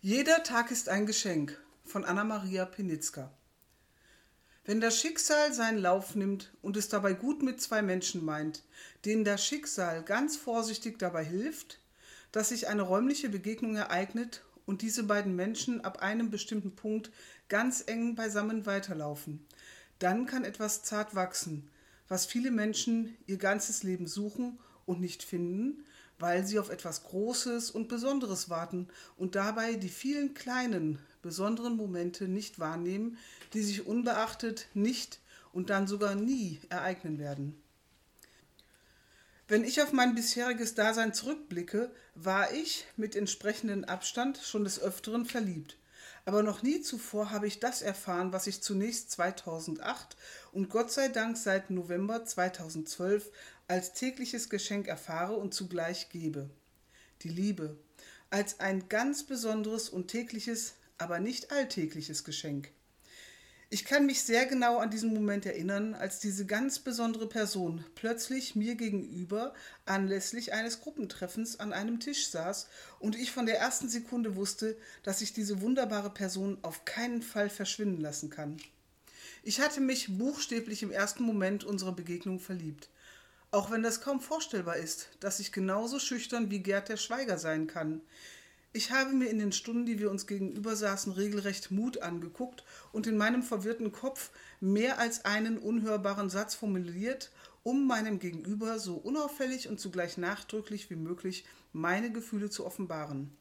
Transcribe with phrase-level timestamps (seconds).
[0.00, 3.32] Jeder Tag ist ein Geschenk von Anna-Maria Penitzka.
[4.64, 8.62] Wenn das Schicksal seinen Lauf nimmt und es dabei gut mit zwei Menschen meint,
[9.04, 11.80] denen das Schicksal ganz vorsichtig dabei hilft,
[12.30, 17.10] dass sich eine räumliche Begegnung ereignet und diese beiden Menschen ab einem bestimmten Punkt
[17.48, 19.44] ganz eng beisammen weiterlaufen,
[19.98, 21.70] dann kann etwas zart wachsen,
[22.06, 25.84] was viele Menschen ihr ganzes Leben suchen und nicht finden,
[26.18, 32.28] weil sie auf etwas Großes und Besonderes warten und dabei die vielen kleinen, besonderen Momente
[32.28, 33.18] nicht wahrnehmen,
[33.54, 35.20] die sich unbeachtet nicht
[35.52, 37.60] und dann sogar nie ereignen werden.
[39.48, 45.26] Wenn ich auf mein bisheriges Dasein zurückblicke, war ich mit entsprechendem Abstand schon des Öfteren
[45.26, 45.76] verliebt.
[46.24, 50.16] Aber noch nie zuvor habe ich das erfahren, was ich zunächst 2008
[50.52, 53.30] und Gott sei Dank seit November 2012
[53.66, 56.50] als tägliches Geschenk erfahre und zugleich gebe.
[57.22, 57.76] Die Liebe
[58.32, 62.70] als ein ganz besonderes und tägliches, aber nicht alltägliches Geschenk.
[63.72, 68.54] Ich kann mich sehr genau an diesen Moment erinnern, als diese ganz besondere Person plötzlich
[68.54, 69.54] mir gegenüber
[69.86, 75.22] anlässlich eines Gruppentreffens an einem Tisch saß und ich von der ersten Sekunde wusste, dass
[75.22, 78.58] ich diese wunderbare Person auf keinen Fall verschwinden lassen kann.
[79.42, 82.90] Ich hatte mich buchstäblich im ersten Moment unserer Begegnung verliebt.
[83.52, 87.68] Auch wenn das kaum vorstellbar ist, dass ich genauso schüchtern wie Gerd der Schweiger sein
[87.68, 88.02] kann.
[88.74, 93.06] Ich habe mir in den Stunden, die wir uns gegenüber saßen, regelrecht Mut angeguckt und
[93.06, 97.30] in meinem verwirrten Kopf mehr als einen unhörbaren Satz formuliert,
[97.62, 103.36] um meinem Gegenüber so unauffällig und zugleich nachdrücklich wie möglich meine Gefühle zu offenbaren.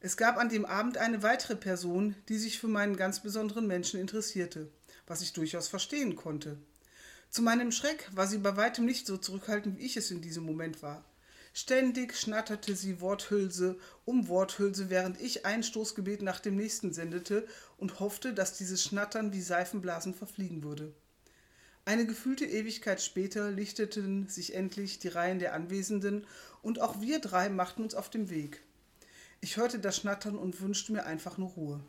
[0.00, 4.00] Es gab an dem Abend eine weitere Person, die sich für meinen ganz besonderen Menschen
[4.00, 4.70] interessierte,
[5.06, 6.56] was ich durchaus verstehen konnte.
[7.28, 10.44] Zu meinem Schreck war sie bei weitem nicht so zurückhaltend, wie ich es in diesem
[10.44, 11.04] Moment war.
[11.58, 17.46] Ständig schnatterte sie Worthülse um Worthülse, während ich ein Stoßgebet nach dem nächsten sendete
[17.78, 20.92] und hoffte, dass dieses Schnattern wie Seifenblasen verfliegen würde.
[21.86, 26.26] Eine gefühlte Ewigkeit später lichteten sich endlich die Reihen der Anwesenden
[26.60, 28.60] und auch wir drei machten uns auf den Weg.
[29.40, 31.80] Ich hörte das Schnattern und wünschte mir einfach nur Ruhe.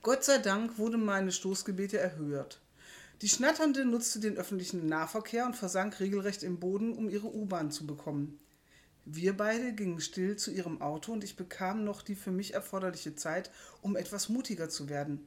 [0.00, 2.58] Gott sei Dank wurden meine Stoßgebete erhört.
[3.24, 7.86] Die Schnatternde nutzte den öffentlichen Nahverkehr und versank regelrecht im Boden, um ihre U-Bahn zu
[7.86, 8.38] bekommen.
[9.06, 13.14] Wir beide gingen still zu ihrem Auto und ich bekam noch die für mich erforderliche
[13.14, 15.26] Zeit, um etwas mutiger zu werden.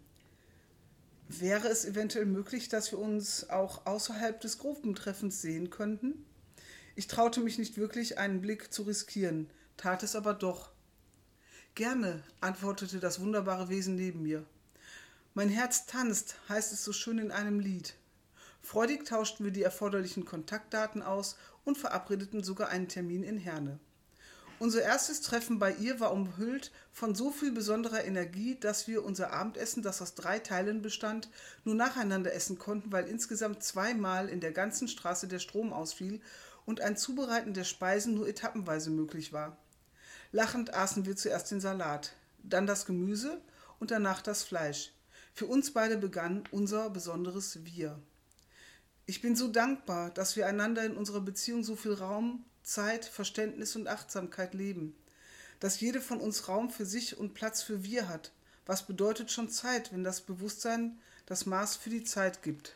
[1.27, 6.23] Wäre es eventuell möglich, dass wir uns auch außerhalb des Gruppentreffens sehen könnten?
[6.95, 10.69] Ich traute mich nicht wirklich, einen Blick zu riskieren, tat es aber doch.
[11.73, 14.45] Gerne, antwortete das wunderbare Wesen neben mir.
[15.37, 17.93] Mein Herz tanzt, heißt es so schön in einem Lied.
[18.63, 23.77] Freudig tauschten wir die erforderlichen Kontaktdaten aus und verabredeten sogar einen Termin in Herne.
[24.57, 29.31] Unser erstes Treffen bei ihr war umhüllt von so viel besonderer Energie, dass wir unser
[29.31, 31.29] Abendessen, das aus drei Teilen bestand,
[31.63, 36.19] nur nacheinander essen konnten, weil insgesamt zweimal in der ganzen Straße der Strom ausfiel
[36.65, 39.55] und ein Zubereiten der Speisen nur etappenweise möglich war.
[40.31, 43.39] Lachend aßen wir zuerst den Salat, dann das Gemüse
[43.77, 44.93] und danach das Fleisch.
[45.37, 47.99] Für uns beide begann unser besonderes Wir.
[49.05, 53.75] Ich bin so dankbar, dass wir einander in unserer Beziehung so viel Raum, Zeit, Verständnis
[53.75, 54.95] und Achtsamkeit leben.
[55.59, 58.31] Dass jede von uns Raum für sich und Platz für Wir hat.
[58.65, 60.97] Was bedeutet schon Zeit, wenn das Bewusstsein
[61.27, 62.75] das Maß für die Zeit gibt?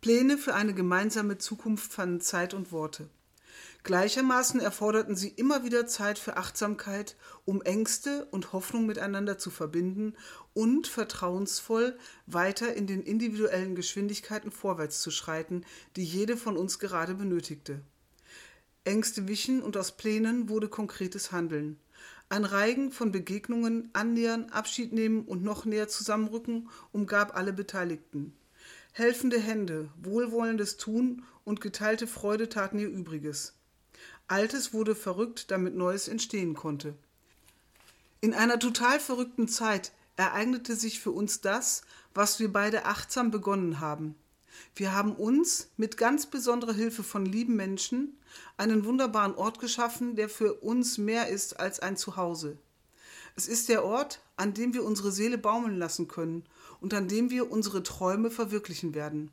[0.00, 3.10] Pläne für eine gemeinsame Zukunft fanden Zeit und Worte.
[3.84, 10.14] Gleichermaßen erforderten sie immer wieder Zeit für Achtsamkeit, um Ängste und Hoffnung miteinander zu verbinden
[10.54, 15.64] und vertrauensvoll weiter in den individuellen Geschwindigkeiten vorwärts zu schreiten,
[15.96, 17.80] die jede von uns gerade benötigte.
[18.84, 21.78] Ängste wichen und aus Plänen wurde konkretes Handeln.
[22.28, 28.32] Ein Reigen von Begegnungen, Annähern, Abschied nehmen und noch näher zusammenrücken umgab alle Beteiligten.
[28.92, 33.54] Helfende Hände, wohlwollendes Tun und geteilte Freude taten ihr Übriges.
[34.28, 36.94] Altes wurde verrückt, damit Neues entstehen konnte.
[38.20, 41.82] In einer total verrückten Zeit ereignete sich für uns das,
[42.14, 44.14] was wir beide achtsam begonnen haben.
[44.74, 48.16] Wir haben uns mit ganz besonderer Hilfe von lieben Menschen
[48.56, 52.58] einen wunderbaren Ort geschaffen, der für uns mehr ist als ein Zuhause.
[53.34, 56.44] Es ist der Ort, an dem wir unsere Seele baumeln lassen können
[56.80, 59.30] und an dem wir unsere Träume verwirklichen werden.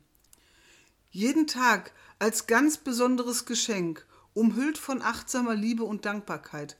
[1.10, 6.76] Jeden Tag als ganz besonderes Geschenk umhüllt von achtsamer Liebe und Dankbarkeit,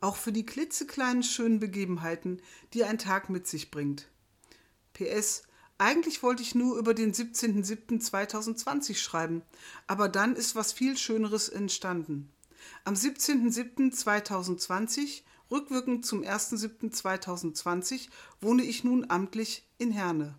[0.00, 2.40] auch für die klitzekleinen schönen Begebenheiten,
[2.74, 4.08] die ein Tag mit sich bringt.
[4.94, 5.44] PS,
[5.84, 9.42] Eigentlich wollte ich nur über den 17.07.2020 schreiben,
[9.88, 12.30] aber dann ist was viel Schöneres entstanden.
[12.84, 18.10] Am 17.07.2020, rückwirkend zum 1.07.2020,
[18.40, 20.36] wohne ich nun amtlich in Herne.